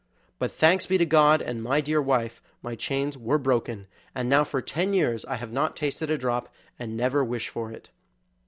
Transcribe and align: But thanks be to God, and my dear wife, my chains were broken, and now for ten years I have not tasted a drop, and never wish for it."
But 0.39 0.51
thanks 0.51 0.87
be 0.87 0.97
to 0.97 1.05
God, 1.05 1.43
and 1.43 1.61
my 1.61 1.79
dear 1.79 2.01
wife, 2.01 2.41
my 2.63 2.73
chains 2.73 3.19
were 3.19 3.37
broken, 3.37 3.85
and 4.15 4.27
now 4.27 4.43
for 4.43 4.59
ten 4.59 4.93
years 4.95 5.23
I 5.25 5.35
have 5.35 5.51
not 5.51 5.75
tasted 5.75 6.09
a 6.09 6.17
drop, 6.17 6.49
and 6.79 6.97
never 6.97 7.23
wish 7.23 7.49
for 7.49 7.71
it." 7.71 7.91